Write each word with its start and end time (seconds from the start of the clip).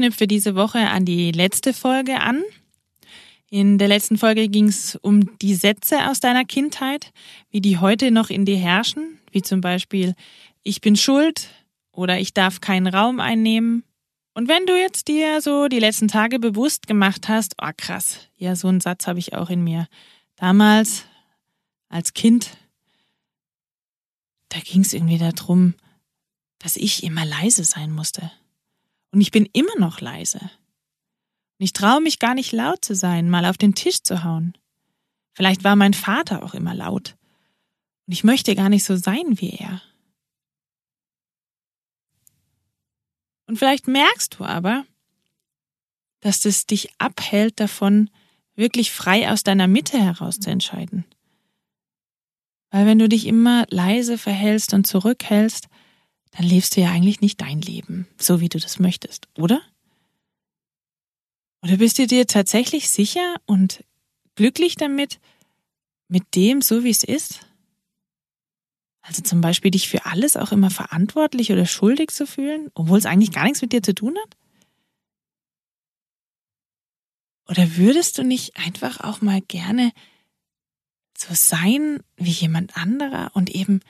Knüpfe 0.00 0.26
diese 0.26 0.54
Woche 0.54 0.78
an 0.88 1.04
die 1.04 1.30
letzte 1.30 1.74
Folge 1.74 2.20
an. 2.20 2.42
In 3.50 3.76
der 3.76 3.88
letzten 3.88 4.16
Folge 4.16 4.48
ging 4.48 4.68
es 4.68 4.96
um 4.96 5.36
die 5.40 5.54
Sätze 5.54 6.08
aus 6.08 6.20
deiner 6.20 6.46
Kindheit, 6.46 7.12
wie 7.50 7.60
die 7.60 7.76
heute 7.76 8.10
noch 8.10 8.30
in 8.30 8.46
dir 8.46 8.56
herrschen, 8.56 9.18
wie 9.30 9.42
zum 9.42 9.60
Beispiel 9.60 10.14
ich 10.62 10.80
bin 10.80 10.96
schuld 10.96 11.50
oder 11.92 12.18
ich 12.18 12.32
darf 12.32 12.62
keinen 12.62 12.86
Raum 12.86 13.20
einnehmen. 13.20 13.84
Und 14.32 14.48
wenn 14.48 14.64
du 14.64 14.74
jetzt 14.74 15.06
dir 15.06 15.42
so 15.42 15.68
die 15.68 15.80
letzten 15.80 16.08
Tage 16.08 16.38
bewusst 16.38 16.86
gemacht 16.86 17.28
hast, 17.28 17.56
oh 17.60 17.70
krass, 17.76 18.20
ja, 18.38 18.56
so 18.56 18.68
einen 18.68 18.80
Satz 18.80 19.06
habe 19.06 19.18
ich 19.18 19.34
auch 19.34 19.50
in 19.50 19.62
mir. 19.62 19.86
Damals, 20.36 21.04
als 21.90 22.14
Kind, 22.14 22.56
da 24.48 24.60
ging 24.60 24.80
es 24.80 24.94
irgendwie 24.94 25.18
darum, 25.18 25.74
dass 26.58 26.76
ich 26.78 27.02
immer 27.02 27.26
leise 27.26 27.64
sein 27.64 27.92
musste. 27.92 28.30
Und 29.12 29.20
ich 29.20 29.30
bin 29.30 29.46
immer 29.52 29.76
noch 29.78 30.00
leise. 30.00 30.38
Und 30.38 31.64
ich 31.64 31.72
traue 31.72 32.00
mich 32.00 32.18
gar 32.18 32.34
nicht 32.34 32.52
laut 32.52 32.84
zu 32.84 32.94
sein, 32.94 33.28
mal 33.28 33.44
auf 33.44 33.58
den 33.58 33.74
Tisch 33.74 34.02
zu 34.02 34.24
hauen. 34.24 34.56
Vielleicht 35.34 35.64
war 35.64 35.76
mein 35.76 35.94
Vater 35.94 36.42
auch 36.42 36.54
immer 36.54 36.74
laut. 36.74 37.16
Und 38.06 38.12
ich 38.12 38.24
möchte 38.24 38.54
gar 38.54 38.68
nicht 38.68 38.84
so 38.84 38.96
sein 38.96 39.40
wie 39.40 39.50
er. 39.50 39.82
Und 43.46 43.58
vielleicht 43.58 43.88
merkst 43.88 44.38
du 44.38 44.44
aber, 44.44 44.84
dass 46.20 46.44
es 46.44 46.66
dich 46.66 46.90
abhält 46.98 47.58
davon, 47.58 48.10
wirklich 48.54 48.92
frei 48.92 49.30
aus 49.30 49.42
deiner 49.42 49.66
Mitte 49.66 49.98
heraus 49.98 50.38
zu 50.38 50.50
entscheiden. 50.50 51.04
Weil 52.70 52.86
wenn 52.86 52.98
du 52.98 53.08
dich 53.08 53.26
immer 53.26 53.66
leise 53.70 54.18
verhältst 54.18 54.74
und 54.74 54.86
zurückhältst, 54.86 55.68
dann 56.32 56.46
lebst 56.46 56.76
du 56.76 56.80
ja 56.80 56.90
eigentlich 56.90 57.20
nicht 57.20 57.40
dein 57.40 57.60
Leben, 57.60 58.06
so 58.18 58.40
wie 58.40 58.48
du 58.48 58.58
das 58.58 58.78
möchtest, 58.78 59.28
oder? 59.36 59.60
Oder 61.62 61.76
bist 61.76 61.98
du 61.98 62.06
dir 62.06 62.26
tatsächlich 62.26 62.88
sicher 62.88 63.36
und 63.46 63.84
glücklich 64.34 64.76
damit, 64.76 65.20
mit 66.08 66.34
dem, 66.34 66.62
so 66.62 66.82
wie 66.84 66.90
es 66.90 67.04
ist? 67.04 67.46
Also 69.02 69.22
zum 69.22 69.40
Beispiel 69.40 69.70
dich 69.70 69.88
für 69.88 70.06
alles 70.06 70.36
auch 70.36 70.52
immer 70.52 70.70
verantwortlich 70.70 71.52
oder 71.52 71.66
schuldig 71.66 72.10
zu 72.10 72.26
fühlen, 72.26 72.70
obwohl 72.74 72.98
es 72.98 73.06
eigentlich 73.06 73.32
gar 73.32 73.44
nichts 73.44 73.62
mit 73.62 73.72
dir 73.72 73.82
zu 73.82 73.94
tun 73.94 74.16
hat? 74.22 74.36
Oder 77.48 77.76
würdest 77.76 78.18
du 78.18 78.22
nicht 78.22 78.56
einfach 78.56 79.00
auch 79.00 79.22
mal 79.22 79.40
gerne 79.40 79.92
so 81.18 81.34
sein 81.34 82.02
wie 82.16 82.30
jemand 82.30 82.76
anderer 82.76 83.32
und 83.34 83.50
eben 83.50 83.80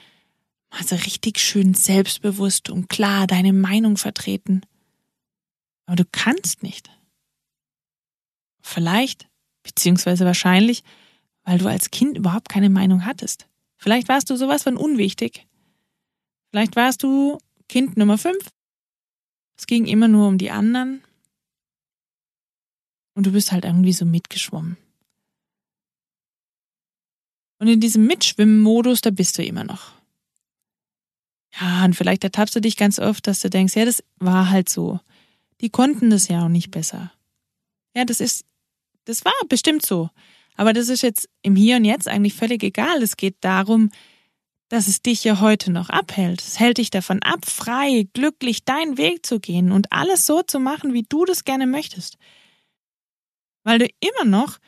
also 0.71 0.95
richtig 0.97 1.39
schön 1.39 1.75
selbstbewusst 1.75 2.71
und 2.71 2.89
klar 2.89 3.27
deine 3.27 3.53
Meinung 3.53 3.97
vertreten. 3.97 4.63
Aber 5.87 5.97
du 5.97 6.05
kannst 6.11 6.63
nicht. 6.63 6.91
Vielleicht, 8.63 9.29
beziehungsweise 9.63 10.25
wahrscheinlich, 10.25 10.85
weil 11.43 11.59
du 11.59 11.69
als 11.69 11.91
Kind 11.91 12.17
überhaupt 12.17 12.49
keine 12.49 12.71
Meinung 12.71 13.05
hattest. 13.05 13.49
Vielleicht 13.77 14.09
warst 14.09 14.31
du 14.31 14.37
sowas 14.37 14.63
von 14.63 14.77
unwichtig. 14.77 15.47
Vielleicht 16.51 16.77
warst 16.77 17.03
du 17.03 17.39
Kind 17.69 17.97
Nummer 17.97 18.19
fünf. 18.19 18.51
Es 19.57 19.67
ging 19.67 19.87
immer 19.87 20.09
nur 20.09 20.29
um 20.29 20.39
die 20.39 20.51
anderen. 20.51 21.03
Und 23.15 23.27
du 23.27 23.33
bist 23.33 23.53
halt 23.53 23.65
irgendwie 23.65 23.93
so 23.93 24.05
mitgeschwommen. 24.05 24.77
Und 27.59 27.69
in 27.69 27.81
diesem 27.81 28.07
Mitschwimmen-Modus, 28.07 29.01
da 29.03 29.11
bist 29.11 29.37
du 29.37 29.45
immer 29.45 29.65
noch. 29.65 30.00
Ja, 31.59 31.85
und 31.85 31.95
vielleicht 31.95 32.25
ertappst 32.25 32.55
du 32.55 32.61
dich 32.61 32.77
ganz 32.77 32.99
oft, 32.99 33.27
dass 33.27 33.41
du 33.41 33.51
denkst, 33.51 33.75
ja, 33.77 33.85
das 33.85 34.03
war 34.19 34.51
halt 34.51 34.69
so. 34.69 35.01
Die 35.61 35.71
konnten 35.71 36.11
das 36.11 36.29
ja 36.29 36.45
auch 36.45 36.49
nicht 36.49 36.71
besser. 36.71 37.13
Ja, 37.95 38.05
das 38.05 38.21
ist, 38.21 38.45
das 39.05 39.25
war 39.25 39.33
bestimmt 39.49 39.85
so. 39.85 40.11
Aber 40.57 40.73
das 40.73 40.89
ist 40.89 41.03
jetzt 41.03 41.29
im 41.43 41.57
Hier 41.57 41.77
und 41.77 41.85
Jetzt 41.85 42.07
eigentlich 42.07 42.35
völlig 42.35 42.63
egal. 42.63 43.03
Es 43.03 43.17
geht 43.17 43.37
darum, 43.41 43.91
dass 44.69 44.87
es 44.87 45.03
dich 45.03 45.25
ja 45.25 45.41
heute 45.41 45.73
noch 45.73 45.89
abhält. 45.89 46.41
Es 46.41 46.61
hält 46.61 46.79
dich 46.79 46.91
davon 46.91 47.23
ab, 47.23 47.47
frei, 47.47 48.07
glücklich 48.13 48.65
deinen 48.65 48.97
Weg 48.97 49.27
zu 49.27 49.41
gehen 49.41 49.73
und 49.73 49.93
alles 49.93 50.27
so 50.27 50.43
zu 50.43 50.61
machen, 50.61 50.93
wie 50.93 51.03
du 51.03 51.25
das 51.25 51.45
gerne 51.45 51.67
möchtest. 51.67 52.17
Weil 53.65 53.81
du 53.81 53.89
immer 53.99 54.25
noch 54.25 54.59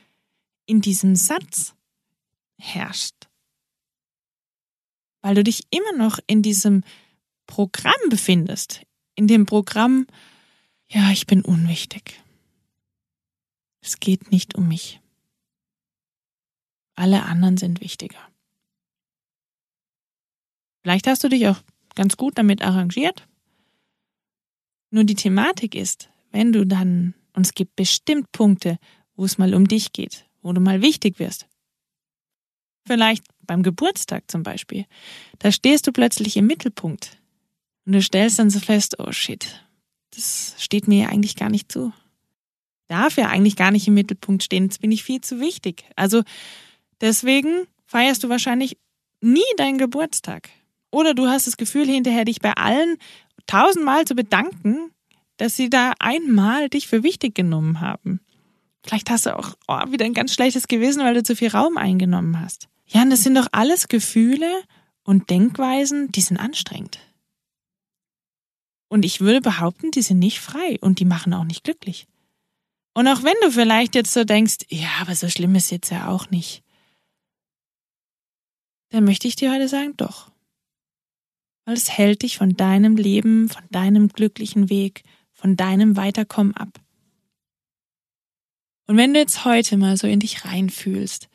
in 0.67 0.81
diesem 0.81 1.15
Satz 1.15 1.75
herrschst 2.59 3.29
weil 5.23 5.35
du 5.35 5.45
dich 5.45 5.63
immer 5.71 5.93
noch 5.97 6.19
in 6.27 6.43
diesem 6.43 6.85
Programm 7.47 8.09
befindest. 8.11 8.83
In 9.15 9.27
dem 9.27 9.47
Programm, 9.47 10.07
ja, 10.89 11.11
ich 11.11 11.27
bin 11.27 11.43
unwichtig. 11.43 12.21
Es 13.81 13.99
geht 13.99 14.31
nicht 14.31 14.55
um 14.55 14.69
mich. 14.69 15.01
Alle 16.95 17.23
anderen 17.25 17.57
sind 17.57 17.81
wichtiger. 17.81 18.21
Vielleicht 20.83 21.07
hast 21.07 21.25
du 21.25 21.29
dich 21.29 21.47
auch 21.49 21.61
ganz 21.95 22.17
gut 22.17 22.37
damit 22.37 22.63
arrangiert. 22.63 23.27
Nur 24.91 25.05
die 25.05 25.15
Thematik 25.15 25.75
ist, 25.75 26.11
wenn 26.31 26.53
du 26.53 26.67
dann, 26.67 27.15
und 27.33 27.47
es 27.47 27.55
gibt 27.55 27.77
bestimmt 27.77 28.31
Punkte, 28.33 28.79
wo 29.15 29.25
es 29.25 29.39
mal 29.39 29.55
um 29.55 29.67
dich 29.67 29.93
geht, 29.93 30.27
wo 30.43 30.53
du 30.53 30.61
mal 30.61 30.83
wichtig 30.83 31.19
wirst, 31.19 31.49
Vielleicht 32.87 33.25
beim 33.47 33.63
Geburtstag 33.63 34.31
zum 34.31 34.43
Beispiel. 34.43 34.87
Da 35.39 35.53
stehst 35.53 35.87
du 35.87 35.93
plötzlich 35.93 36.37
im 36.37 36.47
Mittelpunkt. 36.47 37.19
Und 37.85 37.93
du 37.95 38.03
stellst 38.03 38.39
dann 38.39 38.51
so 38.51 38.61
fest, 38.61 38.97
oh 38.99 39.13
shit, 39.13 39.65
das 40.15 40.55
steht 40.59 40.89
mir 40.89 41.05
ja 41.05 41.09
eigentlich 41.09 41.37
gar 41.37 41.49
nicht 41.49 41.71
zu. 41.71 41.93
Darf 42.89 43.17
ja 43.17 43.29
eigentlich 43.29 43.57
gar 43.57 43.71
nicht 43.71 43.89
im 43.89 43.95
Mittelpunkt 43.95 44.43
stehen, 44.43 44.65
jetzt 44.65 44.81
bin 44.81 44.93
ich 44.93 45.03
viel 45.03 45.21
zu 45.21 45.41
wichtig. 45.41 45.85
Also 45.97 46.23
deswegen 47.01 47.67
feierst 47.87 48.23
du 48.23 48.29
wahrscheinlich 48.29 48.77
nie 49.21 49.41
deinen 49.57 49.79
Geburtstag. 49.79 50.51
Oder 50.91 51.15
du 51.15 51.27
hast 51.27 51.47
das 51.47 51.57
Gefühl, 51.57 51.87
hinterher 51.87 52.25
dich 52.25 52.41
bei 52.41 52.53
allen 52.53 52.99
tausendmal 53.47 54.05
zu 54.05 54.15
bedanken, 54.15 54.91
dass 55.39 55.57
sie 55.57 55.71
da 55.71 55.93
einmal 55.99 56.69
dich 56.69 56.87
für 56.87 57.03
wichtig 57.03 57.35
genommen 57.35 57.81
haben. 57.81 58.21
Vielleicht 58.85 59.11
hast 59.11 59.27
du 59.27 59.37
auch 59.37 59.55
oh, 59.69 59.81
wieder 59.91 60.05
ein 60.05 60.15
ganz 60.15 60.35
schlechtes 60.35 60.69
Gewissen, 60.69 61.03
weil 61.03 61.15
du 61.15 61.23
zu 61.23 61.37
viel 61.37 61.49
Raum 61.49 61.77
eingenommen 61.79 62.41
hast. 62.41 62.69
Ja, 62.93 63.03
und 63.03 63.11
das 63.11 63.23
sind 63.23 63.35
doch 63.37 63.49
alles 63.53 63.89
Gefühle 63.89 64.63
und 65.03 65.31
Denkweisen, 65.31 66.13
die 66.13 66.21
sind 66.21 66.37
anstrengend. 66.37 66.99
Und 68.89 69.07
ich 69.07 69.21
würde 69.21 69.41
behaupten, 69.41 69.91
die 69.91 70.03
sind 70.03 70.19
nicht 70.19 70.41
frei 70.41 70.79
und 70.83 70.99
die 70.99 71.07
machen 71.07 71.33
auch 71.33 71.45
nicht 71.45 71.65
glücklich. 71.65 72.07
Und 72.93 73.09
auch 73.09 73.23
wenn 73.23 73.37
du 73.43 73.51
vielleicht 73.51 73.95
jetzt 73.95 74.13
so 74.13 74.25
denkst, 74.25 74.67
ja, 74.69 74.91
aber 75.01 75.15
so 75.15 75.31
schlimm 75.31 75.55
ist 75.55 75.71
jetzt 75.71 75.91
ja 75.91 76.09
auch 76.09 76.29
nicht, 76.29 76.63
dann 78.91 79.05
möchte 79.05 79.27
ich 79.27 79.37
dir 79.37 79.51
heute 79.51 79.69
sagen, 79.69 79.95
doch. 79.97 80.31
Weil 81.65 81.75
es 81.75 81.91
hält 81.91 82.21
dich 82.21 82.37
von 82.37 82.55
deinem 82.55 82.97
Leben, 82.97 83.49
von 83.49 83.63
deinem 83.71 84.09
glücklichen 84.09 84.69
Weg, 84.69 85.05
von 85.33 85.57
deinem 85.57 85.97
Weiterkommen 85.97 86.55
ab. 86.55 86.79
Und 88.87 88.99
wenn 88.99 89.15
du 89.15 89.21
jetzt 89.21 89.47
heute 89.47 89.79
mal 89.79 89.97
so 89.97 90.07
in 90.07 90.21
dich 90.21 90.45
reinfühlst, 90.45 91.31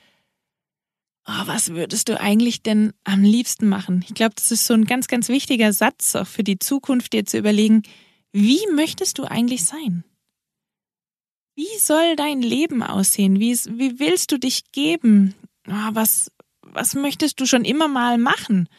oh, 1.28 1.42
was 1.46 1.70
würdest 1.70 2.10
du 2.10 2.20
eigentlich 2.20 2.64
denn 2.64 2.94
am 3.04 3.22
liebsten 3.24 3.68
machen? 3.68 4.04
Ich 4.08 4.16
glaube, 4.16 4.36
das 4.36 4.52
ist 4.52 4.66
so 4.66 4.74
ein 4.74 4.86
ganz, 4.86 5.08
ganz 5.08 5.30
wichtiger 5.30 5.74
Satz 5.74 6.16
auch 6.16 6.28
für 6.28 6.44
die 6.44 6.60
Zukunft, 6.60 7.14
dir 7.14 7.26
zu 7.26 7.38
überlegen, 7.38 7.84
wie 8.32 8.62
möchtest 8.74 9.18
du 9.18 9.26
eigentlich 9.26 9.66
sein? 9.66 10.04
Wie 11.56 11.80
soll 11.80 12.16
dein 12.16 12.42
Leben 12.42 12.84
aussehen? 12.84 13.40
Wie, 13.40 13.54
wie 13.54 14.00
willst 14.00 14.32
du 14.32 14.38
dich 14.38 14.72
geben? 14.72 15.34
Oh, 15.68 15.90
was, 15.92 16.32
was 16.62 16.94
möchtest 16.94 17.40
du 17.40 17.46
schon 17.46 17.66
immer 17.66 17.88
mal 17.88 18.18
machen? 18.18 18.70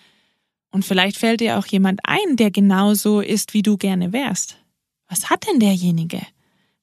Und 0.70 0.84
vielleicht 0.84 1.16
fällt 1.16 1.40
dir 1.40 1.58
auch 1.58 1.66
jemand 1.66 2.00
ein, 2.04 2.36
der 2.36 2.50
genauso 2.50 3.20
ist, 3.20 3.54
wie 3.54 3.62
du 3.62 3.76
gerne 3.76 4.12
wärst. 4.12 4.58
Was 5.08 5.30
hat 5.30 5.46
denn 5.48 5.60
derjenige? 5.60 6.20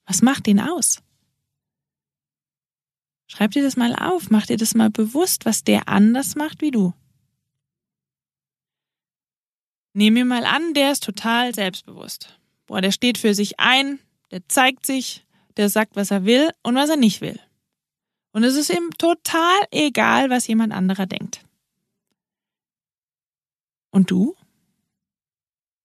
Was 0.05 0.21
macht 0.21 0.47
ihn 0.47 0.59
aus? 0.59 1.01
Schreib 3.27 3.51
dir 3.51 3.63
das 3.63 3.75
mal 3.75 3.95
auf, 3.95 4.29
mach 4.29 4.45
dir 4.45 4.57
das 4.57 4.75
mal 4.75 4.89
bewusst, 4.89 5.45
was 5.45 5.63
der 5.63 5.89
anders 5.89 6.35
macht 6.35 6.61
wie 6.61 6.71
du. 6.71 6.93
Nehmen 9.93 10.17
wir 10.17 10.25
mal 10.25 10.45
an, 10.45 10.73
der 10.73 10.91
ist 10.91 11.03
total 11.03 11.55
selbstbewusst. 11.55 12.37
Boah, 12.65 12.81
der 12.81 12.91
steht 12.91 13.17
für 13.17 13.33
sich 13.33 13.59
ein, 13.59 13.99
der 14.31 14.47
zeigt 14.47 14.85
sich, 14.85 15.25
der 15.57 15.69
sagt, 15.69 15.95
was 15.95 16.11
er 16.11 16.25
will 16.25 16.51
und 16.63 16.75
was 16.75 16.89
er 16.89 16.97
nicht 16.97 17.21
will. 17.21 17.39
Und 18.31 18.43
es 18.43 18.55
ist 18.55 18.69
ihm 18.69 18.91
total 18.97 19.57
egal, 19.71 20.29
was 20.29 20.47
jemand 20.47 20.73
anderer 20.73 21.05
denkt. 21.05 21.45
Und 23.91 24.11
du? 24.11 24.35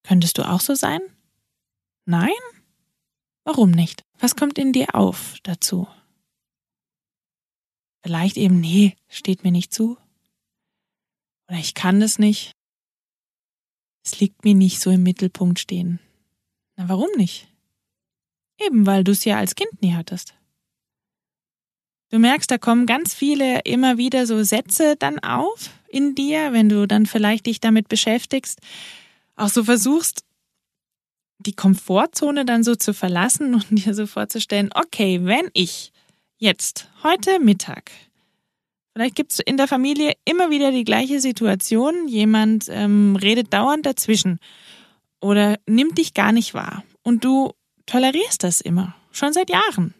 Könntest 0.03 0.39
du 0.39 0.43
auch 0.43 0.61
so 0.61 0.75
sein? 0.75 1.01
Nein? 2.07 2.33
Warum 3.45 3.71
nicht? 3.71 4.05
Was 4.19 4.35
kommt 4.35 4.59
in 4.59 4.73
dir 4.73 4.97
auf 4.97 5.37
dazu? 5.45 5.87
Vielleicht 8.03 8.37
eben, 8.37 8.61
nee, 8.61 8.97
steht 9.09 9.45
mir 9.45 9.53
nicht 9.53 9.73
zu. 9.73 9.99
Oder 11.49 11.59
ich 11.59 11.75
kann 11.75 12.01
das 12.01 12.19
nicht. 12.19 12.53
Es 14.05 14.21
liegt 14.21 14.45
mir 14.45 14.55
nicht 14.55 14.81
so 14.81 14.91
im 14.91 15.03
Mittelpunkt 15.03 15.59
stehen. 15.59 16.01
Na, 16.77 16.89
warum 16.89 17.11
nicht? 17.17 17.49
Eben, 18.59 18.87
weil 18.87 19.05
du 19.05 19.13
es 19.13 19.25
ja 19.25 19.39
als 19.39 19.55
Kind 19.55 19.83
nie 19.83 19.95
hattest. 19.95 20.35
Du 22.11 22.19
merkst, 22.19 22.51
da 22.51 22.59
kommen 22.59 22.87
ganz 22.87 23.15
viele 23.15 23.61
immer 23.61 23.97
wieder 23.97 24.27
so 24.27 24.43
Sätze 24.43 24.97
dann 24.99 25.19
auf 25.21 25.71
in 25.89 26.15
dir, 26.15 26.53
wenn 26.53 26.69
du 26.69 26.87
dann 26.87 27.07
vielleicht 27.07 27.47
dich 27.47 27.61
damit 27.61 27.89
beschäftigst, 27.89 28.61
auch 29.37 29.49
so 29.49 29.65
versuchst, 29.65 30.25
die 31.39 31.55
Komfortzone 31.55 32.45
dann 32.45 32.65
so 32.65 32.75
zu 32.75 32.93
verlassen 32.93 33.55
und 33.71 33.71
dir 33.71 33.95
so 33.95 34.07
vorzustellen, 34.07 34.71
okay, 34.75 35.25
wenn 35.25 35.51
ich 35.53 35.93
jetzt, 36.41 36.89
heute 37.05 37.39
Mittag, 37.39 37.93
vielleicht 38.93 39.15
gibt 39.15 39.33
es 39.33 39.41
in 39.41 39.59
der 39.59 39.69
Familie 39.69 40.15
immer 40.25 40.51
wieder 40.51 40.73
die 40.73 40.85
gleiche 40.85 41.21
Situation, 41.21 42.09
jemand 42.09 42.67
ähm, 42.69 43.15
redet 43.15 43.53
dauernd 43.53 43.87
dazwischen 43.87 44.41
oder 45.21 45.59
nimmt 45.67 45.99
dich 45.99 46.15
gar 46.15 46.33
nicht 46.33 46.55
wahr 46.55 46.83
und 47.03 47.25
du 47.25 47.53
tolerierst 47.85 48.43
das 48.43 48.63
immer, 48.63 48.97
schon 49.13 49.35
seit 49.35 49.51
Jahren. 49.51 49.95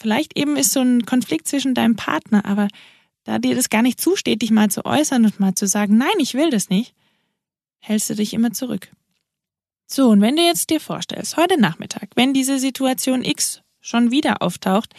Vielleicht 0.00 0.36
eben 0.36 0.56
ist 0.56 0.72
so 0.72 0.80
ein 0.80 1.06
Konflikt 1.06 1.46
zwischen 1.46 1.74
deinem 1.74 1.96
Partner, 1.96 2.44
aber 2.44 2.68
da 3.22 3.38
dir 3.38 3.54
das 3.54 3.70
gar 3.70 3.82
nicht 3.82 4.00
zusteht, 4.00 4.42
dich 4.42 4.50
mal 4.50 4.70
zu 4.70 4.84
äußern 4.84 5.24
und 5.24 5.38
mal 5.38 5.54
zu 5.54 5.66
sagen, 5.66 5.96
nein, 5.96 6.08
ich 6.18 6.34
will 6.34 6.50
das 6.50 6.70
nicht, 6.70 6.92
hältst 7.78 8.10
du 8.10 8.14
dich 8.14 8.34
immer 8.34 8.52
zurück. 8.52 8.90
So, 9.86 10.08
und 10.08 10.20
wenn 10.20 10.36
du 10.36 10.42
jetzt 10.42 10.70
dir 10.70 10.80
vorstellst, 10.80 11.36
heute 11.36 11.58
Nachmittag, 11.58 12.10
wenn 12.14 12.34
diese 12.34 12.58
Situation 12.58 13.24
X 13.24 13.62
schon 13.88 14.10
wieder 14.10 14.42
auftaucht, 14.42 14.94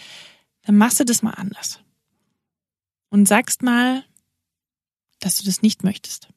dann 0.63 0.77
machst 0.77 0.99
du 0.99 1.05
das 1.05 1.21
mal 1.21 1.31
anders. 1.31 1.79
Und 3.09 3.27
sagst 3.27 3.63
mal, 3.63 4.03
dass 5.19 5.37
du 5.37 5.45
das 5.45 5.61
nicht 5.61 5.83
möchtest. 5.83 6.29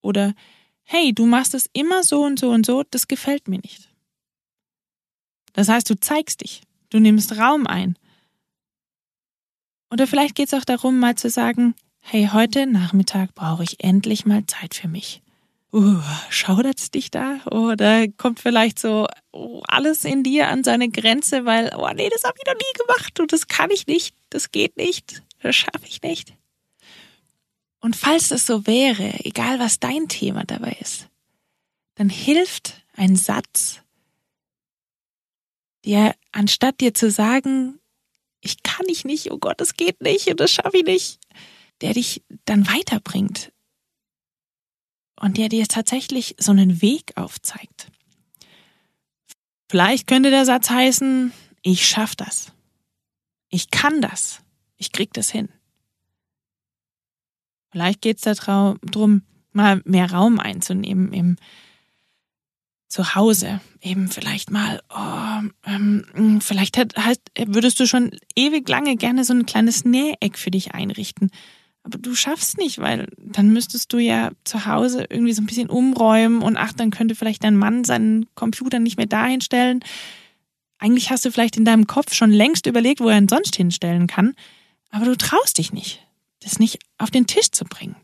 Oder, 0.00 0.34
hey, 0.82 1.12
du 1.12 1.26
machst 1.26 1.54
es 1.54 1.68
immer 1.72 2.04
so 2.04 2.22
und 2.22 2.38
so 2.38 2.50
und 2.50 2.64
so, 2.64 2.84
das 2.90 3.08
gefällt 3.08 3.48
mir 3.48 3.58
nicht. 3.58 3.92
Das 5.52 5.68
heißt, 5.68 5.90
du 5.90 5.98
zeigst 5.98 6.42
dich, 6.42 6.62
du 6.90 7.00
nimmst 7.00 7.36
Raum 7.36 7.66
ein. 7.66 7.98
Oder 9.90 10.06
vielleicht 10.06 10.34
geht 10.34 10.48
es 10.48 10.54
auch 10.54 10.64
darum, 10.64 11.00
mal 11.00 11.16
zu 11.16 11.30
sagen, 11.30 11.74
hey, 12.00 12.28
heute 12.32 12.66
Nachmittag 12.66 13.34
brauche 13.34 13.64
ich 13.64 13.82
endlich 13.82 14.24
mal 14.24 14.46
Zeit 14.46 14.74
für 14.74 14.88
mich 14.88 15.22
uh, 15.72 16.00
schaudert's 16.30 16.90
dich 16.90 17.10
da? 17.10 17.40
Oder 17.46 18.08
kommt 18.08 18.40
vielleicht 18.40 18.78
so 18.78 19.06
oh, 19.32 19.62
alles 19.66 20.04
in 20.04 20.22
dir 20.22 20.48
an 20.48 20.64
seine 20.64 20.88
Grenze, 20.88 21.44
weil, 21.44 21.72
oh 21.76 21.90
nee, 21.94 22.08
das 22.10 22.24
habe 22.24 22.36
ich 22.38 22.46
noch 22.46 22.54
nie 22.54 22.86
gemacht 22.86 23.20
und 23.20 23.32
das 23.32 23.48
kann 23.48 23.70
ich 23.70 23.86
nicht, 23.86 24.14
das 24.30 24.50
geht 24.50 24.76
nicht, 24.76 25.22
das 25.40 25.56
schaffe 25.56 25.86
ich 25.86 26.02
nicht. 26.02 26.34
Und 27.80 27.96
falls 27.96 28.28
das 28.28 28.46
so 28.46 28.66
wäre, 28.66 29.24
egal 29.24 29.58
was 29.58 29.78
dein 29.78 30.08
Thema 30.08 30.44
dabei 30.44 30.76
ist, 30.80 31.08
dann 31.94 32.10
hilft 32.10 32.84
ein 32.94 33.16
Satz, 33.16 33.80
der 35.84 36.14
anstatt 36.32 36.80
dir 36.80 36.94
zu 36.94 37.10
sagen, 37.10 37.78
ich 38.40 38.62
kann 38.62 38.86
ich 38.88 39.04
nicht, 39.04 39.30
oh 39.30 39.38
Gott, 39.38 39.60
das 39.60 39.74
geht 39.74 40.00
nicht 40.00 40.28
und 40.28 40.40
das 40.40 40.50
schaffe 40.50 40.78
ich 40.78 40.84
nicht, 40.84 41.20
der 41.80 41.94
dich 41.94 42.22
dann 42.44 42.66
weiterbringt, 42.68 43.52
und 45.20 45.36
der 45.36 45.48
dir 45.48 45.66
tatsächlich 45.66 46.36
so 46.38 46.52
einen 46.52 46.82
Weg 46.82 47.16
aufzeigt. 47.16 47.90
Vielleicht 49.70 50.06
könnte 50.06 50.30
der 50.30 50.44
Satz 50.44 50.70
heißen, 50.70 51.32
ich 51.62 51.86
schaff 51.86 52.16
das. 52.16 52.52
Ich 53.50 53.70
kann 53.70 54.00
das. 54.00 54.40
Ich 54.76 54.92
krieg 54.92 55.12
das 55.12 55.30
hin. 55.30 55.48
Vielleicht 57.70 58.00
geht's 58.00 58.22
darum, 58.22 59.22
mal 59.52 59.82
mehr 59.84 60.10
Raum 60.10 60.40
einzunehmen 60.40 61.12
im 61.12 61.36
Zuhause. 62.88 63.60
Eben 63.82 64.08
vielleicht 64.08 64.50
mal, 64.50 64.80
oh, 64.88 65.48
ähm, 65.66 66.40
vielleicht 66.40 66.78
hat, 66.78 66.96
halt, 66.96 67.20
würdest 67.36 67.78
du 67.80 67.86
schon 67.86 68.12
ewig 68.34 68.68
lange 68.68 68.96
gerne 68.96 69.24
so 69.24 69.34
ein 69.34 69.46
kleines 69.46 69.84
Näheck 69.84 70.38
für 70.38 70.50
dich 70.50 70.74
einrichten 70.74 71.30
aber 71.82 71.98
du 71.98 72.14
schaffst 72.14 72.58
nicht, 72.58 72.78
weil 72.78 73.08
dann 73.16 73.52
müsstest 73.52 73.92
du 73.92 73.98
ja 73.98 74.30
zu 74.44 74.66
Hause 74.66 75.06
irgendwie 75.08 75.32
so 75.32 75.42
ein 75.42 75.46
bisschen 75.46 75.70
umräumen 75.70 76.42
und 76.42 76.56
ach, 76.56 76.72
dann 76.72 76.90
könnte 76.90 77.14
vielleicht 77.14 77.44
dein 77.44 77.56
Mann 77.56 77.84
seinen 77.84 78.26
Computer 78.34 78.78
nicht 78.78 78.96
mehr 78.96 79.06
dahin 79.06 79.40
stellen. 79.40 79.80
Eigentlich 80.78 81.10
hast 81.10 81.24
du 81.24 81.32
vielleicht 81.32 81.56
in 81.56 81.64
deinem 81.64 81.86
Kopf 81.86 82.12
schon 82.14 82.30
längst 82.30 82.66
überlegt, 82.66 83.00
wo 83.00 83.08
er 83.08 83.18
ihn 83.18 83.28
sonst 83.28 83.56
hinstellen 83.56 84.06
kann, 84.06 84.34
aber 84.90 85.06
du 85.06 85.16
traust 85.16 85.58
dich 85.58 85.72
nicht, 85.72 86.06
das 86.40 86.58
nicht 86.58 86.78
auf 86.98 87.10
den 87.10 87.26
Tisch 87.26 87.50
zu 87.50 87.64
bringen. 87.64 87.96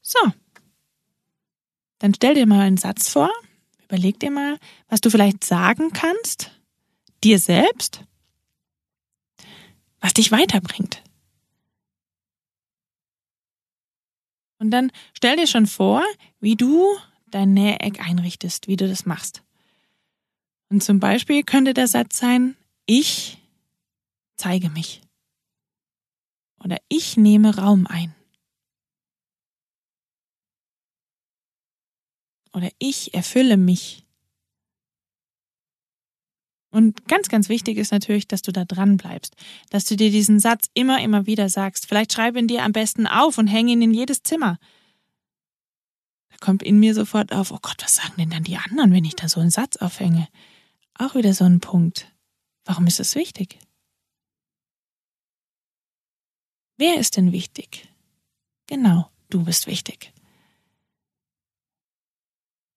So. 0.00 0.18
Dann 1.98 2.14
stell 2.14 2.34
dir 2.34 2.46
mal 2.46 2.60
einen 2.60 2.76
Satz 2.76 3.10
vor, 3.10 3.30
überleg 3.84 4.20
dir 4.20 4.30
mal, 4.30 4.58
was 4.88 5.00
du 5.00 5.10
vielleicht 5.10 5.44
sagen 5.44 5.90
kannst, 5.92 6.52
dir 7.24 7.38
selbst, 7.38 8.02
was 10.00 10.14
dich 10.14 10.30
weiterbringt. 10.30 11.02
Und 14.58 14.70
dann 14.70 14.90
stell 15.14 15.36
dir 15.36 15.46
schon 15.46 15.66
vor, 15.66 16.02
wie 16.40 16.56
du 16.56 16.86
dein 17.26 17.54
Näheck 17.54 18.00
einrichtest, 18.00 18.68
wie 18.68 18.76
du 18.76 18.88
das 18.88 19.06
machst. 19.06 19.42
Und 20.70 20.82
zum 20.82 21.00
Beispiel 21.00 21.44
könnte 21.44 21.74
der 21.74 21.88
Satz 21.88 22.18
sein, 22.18 22.56
ich 22.86 23.38
zeige 24.36 24.70
mich. 24.70 25.00
Oder 26.62 26.78
ich 26.88 27.16
nehme 27.16 27.56
Raum 27.56 27.86
ein. 27.86 28.14
Oder 32.52 32.70
ich 32.78 33.14
erfülle 33.14 33.56
mich. 33.56 34.07
Und 36.70 37.08
ganz, 37.08 37.28
ganz 37.28 37.48
wichtig 37.48 37.78
ist 37.78 37.92
natürlich, 37.92 38.28
dass 38.28 38.42
du 38.42 38.52
da 38.52 38.64
dran 38.64 38.98
bleibst, 38.98 39.34
dass 39.70 39.86
du 39.86 39.96
dir 39.96 40.10
diesen 40.10 40.38
Satz 40.38 40.68
immer, 40.74 41.00
immer 41.00 41.26
wieder 41.26 41.48
sagst. 41.48 41.86
Vielleicht 41.86 42.12
schreibe 42.12 42.38
ihn 42.38 42.46
dir 42.46 42.62
am 42.62 42.72
besten 42.72 43.06
auf 43.06 43.38
und 43.38 43.46
hänge 43.46 43.72
ihn 43.72 43.82
in 43.82 43.94
jedes 43.94 44.22
Zimmer. 44.22 44.58
Da 46.30 46.36
kommt 46.40 46.62
in 46.62 46.78
mir 46.78 46.94
sofort 46.94 47.32
auf, 47.32 47.52
oh 47.52 47.58
Gott, 47.62 47.82
was 47.82 47.96
sagen 47.96 48.14
denn 48.18 48.30
dann 48.30 48.44
die 48.44 48.58
anderen, 48.58 48.92
wenn 48.92 49.04
ich 49.04 49.16
da 49.16 49.28
so 49.28 49.40
einen 49.40 49.50
Satz 49.50 49.76
aufhänge? 49.76 50.28
Auch 50.94 51.14
wieder 51.14 51.32
so 51.32 51.44
ein 51.44 51.60
Punkt. 51.60 52.12
Warum 52.64 52.86
ist 52.86 53.00
das 53.00 53.14
wichtig? 53.14 53.58
Wer 56.76 56.98
ist 56.98 57.16
denn 57.16 57.32
wichtig? 57.32 57.88
Genau, 58.66 59.10
du 59.30 59.42
bist 59.42 59.66
wichtig. 59.66 60.12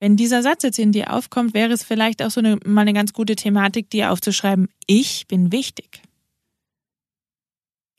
Wenn 0.01 0.17
dieser 0.17 0.41
Satz 0.41 0.63
jetzt 0.63 0.79
in 0.79 0.91
dir 0.91 1.13
aufkommt, 1.13 1.53
wäre 1.53 1.71
es 1.71 1.83
vielleicht 1.83 2.23
auch 2.23 2.31
so 2.31 2.39
eine, 2.39 2.57
mal 2.65 2.81
eine 2.81 2.93
ganz 2.93 3.13
gute 3.13 3.35
Thematik, 3.35 3.91
dir 3.91 4.11
aufzuschreiben, 4.11 4.67
ich 4.87 5.27
bin 5.27 5.51
wichtig. 5.51 6.01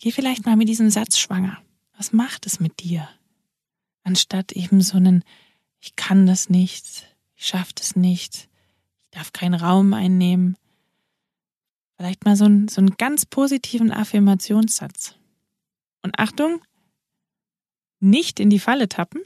Geh 0.00 0.10
vielleicht 0.10 0.44
mal 0.44 0.56
mit 0.56 0.68
diesem 0.68 0.90
Satz 0.90 1.16
schwanger. 1.16 1.62
Was 1.96 2.12
macht 2.12 2.44
es 2.44 2.58
mit 2.58 2.80
dir? 2.80 3.08
Anstatt 4.02 4.50
eben 4.50 4.80
so 4.80 4.96
einen, 4.96 5.22
ich 5.78 5.94
kann 5.94 6.26
das 6.26 6.50
nicht, 6.50 7.06
ich 7.36 7.46
schaffe 7.46 7.70
das 7.76 7.94
nicht, 7.94 8.48
ich 9.04 9.10
darf 9.12 9.32
keinen 9.32 9.54
Raum 9.54 9.94
einnehmen. 9.94 10.56
Vielleicht 11.96 12.24
mal 12.24 12.34
so 12.34 12.46
einen, 12.46 12.66
so 12.66 12.80
einen 12.80 12.96
ganz 12.96 13.26
positiven 13.26 13.92
Affirmationssatz. 13.92 15.14
Und 16.02 16.18
Achtung, 16.18 16.60
nicht 18.00 18.40
in 18.40 18.50
die 18.50 18.58
Falle 18.58 18.88
tappen. 18.88 19.20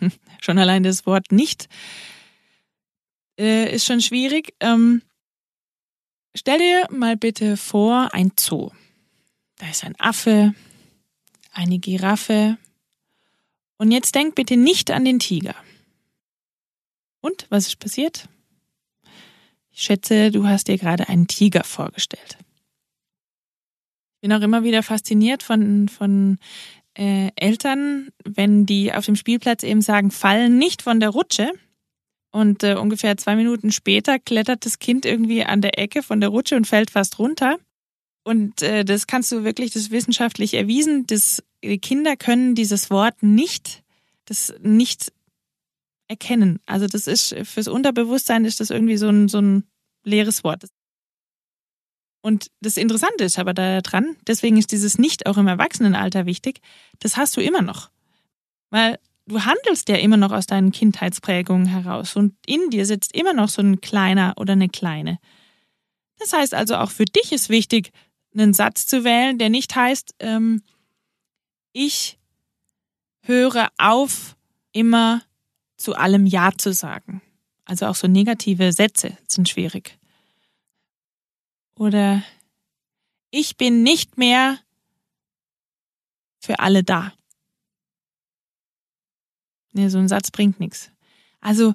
Schon 0.42 0.58
allein 0.58 0.82
das 0.82 1.06
Wort 1.06 1.32
nicht 1.32 1.70
äh, 3.38 3.74
ist 3.74 3.86
schon 3.86 4.00
schwierig. 4.00 4.54
Ähm, 4.60 5.02
stell 6.34 6.58
dir 6.58 6.86
mal 6.90 7.16
bitte 7.16 7.56
vor, 7.56 8.12
ein 8.12 8.32
Zoo. 8.38 8.70
Da 9.56 9.68
ist 9.68 9.84
ein 9.84 9.98
Affe, 9.98 10.54
eine 11.52 11.78
Giraffe. 11.78 12.58
Und 13.78 13.92
jetzt 13.92 14.14
denk 14.14 14.34
bitte 14.34 14.56
nicht 14.56 14.90
an 14.90 15.04
den 15.04 15.18
Tiger. 15.18 15.54
Und 17.20 17.46
was 17.48 17.66
ist 17.66 17.78
passiert? 17.78 18.28
Ich 19.70 19.82
schätze, 19.82 20.30
du 20.30 20.46
hast 20.46 20.68
dir 20.68 20.78
gerade 20.78 21.08
einen 21.08 21.28
Tiger 21.28 21.64
vorgestellt. 21.64 22.38
Ich 24.14 24.22
bin 24.22 24.32
auch 24.32 24.40
immer 24.40 24.64
wieder 24.64 24.82
fasziniert 24.82 25.44
von, 25.44 25.88
von 25.88 26.38
äh, 26.94 27.30
Eltern, 27.36 28.08
wenn 28.24 28.66
die 28.66 28.92
auf 28.92 29.06
dem 29.06 29.14
Spielplatz 29.14 29.62
eben 29.62 29.82
sagen, 29.82 30.10
fallen 30.10 30.58
nicht 30.58 30.82
von 30.82 30.98
der 30.98 31.10
Rutsche. 31.10 31.52
Und 32.30 32.62
äh, 32.62 32.74
ungefähr 32.74 33.16
zwei 33.16 33.36
Minuten 33.36 33.72
später 33.72 34.18
klettert 34.18 34.66
das 34.66 34.78
Kind 34.78 35.06
irgendwie 35.06 35.44
an 35.44 35.60
der 35.60 35.78
Ecke 35.78 36.02
von 36.02 36.20
der 36.20 36.28
Rutsche 36.28 36.56
und 36.56 36.66
fällt 36.66 36.90
fast 36.90 37.18
runter. 37.18 37.58
Und 38.24 38.60
äh, 38.62 38.84
das 38.84 39.06
kannst 39.06 39.32
du 39.32 39.44
wirklich, 39.44 39.72
das 39.72 39.82
ist 39.82 39.90
wissenschaftlich 39.90 40.54
erwiesen, 40.54 41.06
dass 41.06 41.42
Kinder 41.80 42.16
können 42.16 42.54
dieses 42.54 42.90
Wort 42.90 43.22
nicht, 43.22 43.82
das 44.26 44.54
nicht 44.60 45.12
erkennen. 46.08 46.60
Also 46.66 46.86
das 46.86 47.06
ist 47.06 47.34
fürs 47.44 47.68
Unterbewusstsein 47.68 48.44
ist 48.44 48.60
das 48.60 48.70
irgendwie 48.70 48.96
so 48.96 49.08
ein, 49.08 49.28
so 49.28 49.40
ein 49.40 49.64
leeres 50.04 50.44
Wort. 50.44 50.64
Und 52.20 52.50
das 52.60 52.76
Interessante 52.76 53.24
ist 53.24 53.38
aber 53.38 53.54
daran, 53.54 54.16
deswegen 54.26 54.56
ist 54.56 54.72
dieses 54.72 54.98
Nicht 54.98 55.26
auch 55.26 55.38
im 55.38 55.46
Erwachsenenalter 55.46 56.26
wichtig, 56.26 56.60
das 56.98 57.16
hast 57.16 57.36
du 57.36 57.40
immer 57.40 57.62
noch. 57.62 57.90
Weil 58.70 58.98
du 59.28 59.44
handelst 59.44 59.88
ja 59.88 59.96
immer 59.96 60.16
noch 60.16 60.32
aus 60.32 60.46
deinen 60.46 60.72
Kindheitsprägungen 60.72 61.66
heraus 61.66 62.16
und 62.16 62.34
in 62.46 62.70
dir 62.70 62.86
sitzt 62.86 63.14
immer 63.14 63.34
noch 63.34 63.48
so 63.48 63.62
ein 63.62 63.80
kleiner 63.80 64.34
oder 64.36 64.54
eine 64.54 64.68
kleine. 64.68 65.18
Das 66.18 66.32
heißt 66.32 66.54
also 66.54 66.76
auch 66.76 66.90
für 66.90 67.04
dich 67.04 67.32
ist 67.32 67.48
wichtig, 67.48 67.92
einen 68.34 68.54
Satz 68.54 68.86
zu 68.86 69.04
wählen, 69.04 69.38
der 69.38 69.50
nicht 69.50 69.74
heißt, 69.74 70.14
ähm, 70.20 70.62
ich 71.72 72.18
höre 73.20 73.68
auf, 73.78 74.36
immer 74.72 75.22
zu 75.76 75.94
allem 75.94 76.26
Ja 76.26 76.52
zu 76.56 76.72
sagen. 76.72 77.22
Also 77.64 77.86
auch 77.86 77.94
so 77.94 78.08
negative 78.08 78.72
Sätze 78.72 79.16
sind 79.26 79.48
schwierig. 79.48 79.98
Oder 81.74 82.22
ich 83.30 83.56
bin 83.56 83.82
nicht 83.82 84.18
mehr 84.18 84.58
für 86.40 86.58
alle 86.58 86.82
da. 86.82 87.12
Nee, 89.78 89.88
so 89.88 89.98
ein 89.98 90.08
Satz 90.08 90.30
bringt 90.30 90.60
nichts. 90.60 90.90
Also 91.40 91.74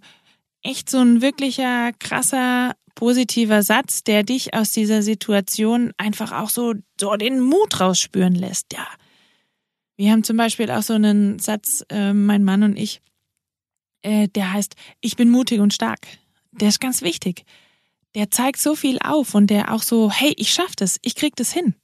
echt 0.61 0.89
so 0.89 0.99
ein 0.99 1.21
wirklicher 1.21 1.91
krasser 1.93 2.75
positiver 2.95 3.63
Satz, 3.63 4.03
der 4.03 4.23
dich 4.23 4.53
aus 4.53 4.71
dieser 4.71 5.01
Situation 5.01 5.91
einfach 5.97 6.31
auch 6.31 6.49
so, 6.49 6.75
so 6.99 7.15
den 7.15 7.39
Mut 7.39 7.79
rausspüren 7.79 8.35
lässt. 8.35 8.73
Ja. 8.73 8.87
Wir 9.95 10.11
haben 10.11 10.23
zum 10.23 10.37
Beispiel 10.37 10.69
auch 10.69 10.83
so 10.83 10.93
einen 10.93 11.39
Satz, 11.39 11.83
äh, 11.89 12.13
mein 12.13 12.43
Mann 12.43 12.63
und 12.63 12.77
ich, 12.77 13.01
äh, 14.03 14.27
der 14.27 14.53
heißt, 14.53 14.75
ich 15.01 15.15
bin 15.15 15.29
mutig 15.29 15.59
und 15.59 15.73
stark. 15.73 16.05
Der 16.51 16.69
ist 16.69 16.79
ganz 16.79 17.01
wichtig 17.01 17.45
der 18.15 18.29
zeigt 18.29 18.59
so 18.59 18.75
viel 18.75 18.99
auf 18.99 19.33
und 19.33 19.47
der 19.47 19.73
auch 19.73 19.81
so, 19.81 20.11
hey, 20.11 20.33
ich 20.37 20.53
schaff 20.53 20.75
das, 20.75 20.99
ich 21.01 21.15
krieg 21.15 21.35
das 21.35 21.51
hin. 21.51 21.75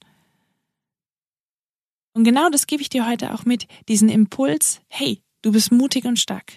Und 2.12 2.24
genau 2.24 2.48
das 2.50 2.66
gebe 2.66 2.82
ich 2.82 2.88
dir 2.88 3.06
heute 3.06 3.34
auch 3.34 3.44
mit, 3.44 3.66
diesen 3.88 4.08
Impuls, 4.08 4.80
hey, 4.88 5.22
du 5.42 5.52
bist 5.52 5.72
mutig 5.72 6.04
und 6.04 6.18
stark. 6.18 6.52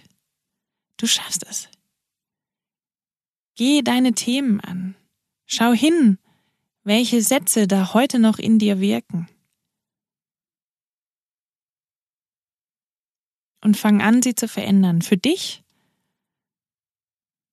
Du 0.98 1.08
schaffst 1.08 1.46
es. 1.48 1.70
Geh 3.56 3.82
deine 3.82 4.14
Themen 4.14 4.60
an. 4.62 4.96
Schau 5.46 5.74
hin, 5.74 6.18
welche 6.84 7.22
Sätze 7.22 7.68
da 7.68 7.94
heute 7.94 8.20
noch 8.20 8.40
in 8.40 8.60
dir 8.60 8.80
wirken. 8.80 9.28
Und 13.62 13.78
fang 13.78 14.02
an, 14.02 14.22
sie 14.22 14.36
zu 14.36 14.48
verändern. 14.48 15.02
Für 15.02 15.18
dich 15.18 15.64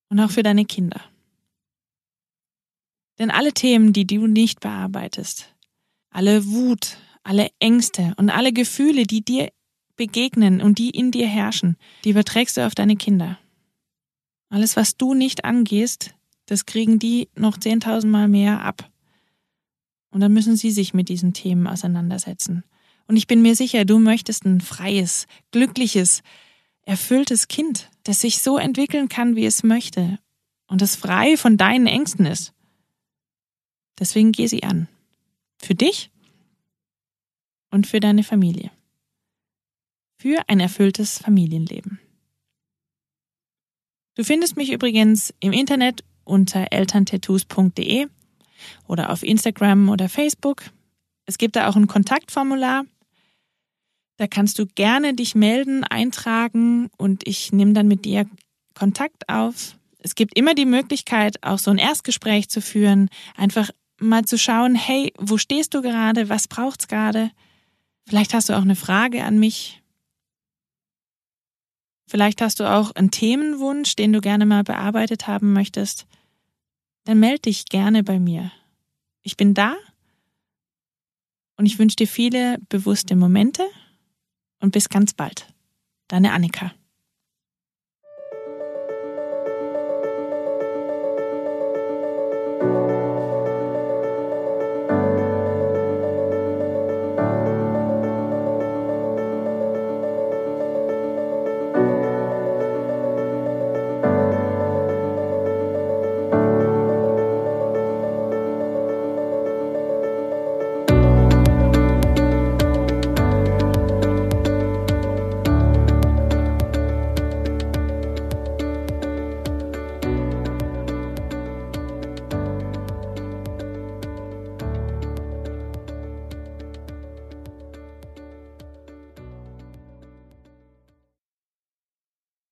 und 0.09 0.19
auch 0.19 0.31
für 0.31 0.43
deine 0.43 0.65
Kinder. 0.65 1.01
Denn 3.17 3.31
alle 3.31 3.53
Themen, 3.53 3.93
die 3.93 4.05
du 4.05 4.27
nicht 4.27 4.59
bearbeitest, 4.59 5.55
alle 6.09 6.45
Wut, 6.47 6.97
alle 7.23 7.49
Ängste 7.59 8.13
und 8.17 8.29
alle 8.29 8.51
Gefühle, 8.51 9.03
die 9.03 9.23
dir 9.23 9.51
begegnen 9.95 10.61
und 10.61 10.77
die 10.77 10.89
in 10.89 11.11
dir 11.11 11.27
herrschen, 11.27 11.77
die 12.03 12.11
überträgst 12.11 12.57
du 12.57 12.65
auf 12.65 12.75
deine 12.75 12.95
Kinder. 12.95 13.39
Alles, 14.49 14.75
was 14.75 14.97
du 14.97 15.13
nicht 15.13 15.45
angehst, 15.45 16.13
das 16.45 16.65
kriegen 16.65 16.99
die 16.99 17.29
noch 17.35 17.57
zehntausendmal 17.57 18.27
mehr 18.27 18.61
ab. 18.61 18.89
Und 20.09 20.19
dann 20.19 20.33
müssen 20.33 20.57
sie 20.57 20.71
sich 20.71 20.93
mit 20.93 21.07
diesen 21.07 21.33
Themen 21.33 21.67
auseinandersetzen. 21.67 22.63
Und 23.07 23.15
ich 23.15 23.27
bin 23.27 23.41
mir 23.41 23.55
sicher, 23.55 23.85
du 23.85 23.99
möchtest 23.99 24.45
ein 24.45 24.61
freies, 24.61 25.27
glückliches, 25.51 26.21
erfülltes 26.83 27.47
Kind, 27.47 27.89
das 28.03 28.21
sich 28.21 28.41
so 28.41 28.57
entwickeln 28.57 29.09
kann, 29.09 29.35
wie 29.35 29.45
es 29.45 29.63
möchte 29.63 30.19
und 30.67 30.81
das 30.81 30.95
frei 30.95 31.37
von 31.37 31.57
deinen 31.57 31.87
Ängsten 31.87 32.25
ist. 32.25 32.53
Deswegen 33.99 34.31
geh 34.31 34.47
sie 34.47 34.63
an. 34.63 34.87
Für 35.57 35.75
dich 35.75 36.11
und 37.69 37.87
für 37.87 37.99
deine 37.99 38.23
Familie. 38.23 38.71
Für 40.21 40.43
ein 40.47 40.59
erfülltes 40.59 41.17
Familienleben. 41.17 41.99
Du 44.13 44.23
findest 44.23 44.55
mich 44.55 44.71
übrigens 44.71 45.33
im 45.39 45.51
Internet 45.51 46.03
unter 46.25 46.71
elterntattoos.de 46.71 48.05
oder 48.87 49.09
auf 49.09 49.23
Instagram 49.23 49.89
oder 49.89 50.09
Facebook. 50.09 50.61
Es 51.25 51.39
gibt 51.39 51.55
da 51.55 51.67
auch 51.67 51.75
ein 51.75 51.87
Kontaktformular. 51.87 52.85
Da 54.17 54.27
kannst 54.27 54.59
du 54.59 54.67
gerne 54.67 55.15
dich 55.15 55.33
melden, 55.33 55.83
eintragen 55.85 56.91
und 56.97 57.27
ich 57.27 57.51
nehme 57.51 57.73
dann 57.73 57.87
mit 57.87 58.05
dir 58.05 58.29
Kontakt 58.75 59.27
auf. 59.27 59.75
Es 59.97 60.13
gibt 60.13 60.37
immer 60.37 60.53
die 60.53 60.67
Möglichkeit, 60.67 61.41
auch 61.41 61.57
so 61.57 61.71
ein 61.71 61.79
Erstgespräch 61.79 62.47
zu 62.47 62.61
führen, 62.61 63.09
einfach 63.35 63.71
mal 63.99 64.23
zu 64.25 64.37
schauen, 64.37 64.75
hey, 64.75 65.13
wo 65.17 65.39
stehst 65.39 65.73
du 65.73 65.81
gerade? 65.81 66.29
Was 66.29 66.47
braucht's 66.47 66.87
gerade? 66.87 67.31
Vielleicht 68.07 68.35
hast 68.35 68.49
du 68.49 68.53
auch 68.53 68.61
eine 68.61 68.75
Frage 68.75 69.23
an 69.23 69.39
mich. 69.39 69.80
Vielleicht 72.11 72.41
hast 72.41 72.59
du 72.59 72.69
auch 72.69 72.91
einen 72.91 73.09
Themenwunsch, 73.09 73.95
den 73.95 74.11
du 74.11 74.19
gerne 74.19 74.45
mal 74.45 74.65
bearbeitet 74.65 75.27
haben 75.27 75.53
möchtest. 75.53 76.07
Dann 77.05 77.21
melde 77.21 77.43
dich 77.43 77.67
gerne 77.67 78.03
bei 78.03 78.19
mir. 78.19 78.51
Ich 79.21 79.37
bin 79.37 79.53
da 79.53 79.77
und 81.55 81.67
ich 81.67 81.79
wünsche 81.79 81.95
dir 81.95 82.09
viele 82.09 82.57
bewusste 82.67 83.15
Momente 83.15 83.63
und 84.59 84.73
bis 84.73 84.89
ganz 84.89 85.13
bald. 85.13 85.53
Deine 86.09 86.33
Annika. 86.33 86.73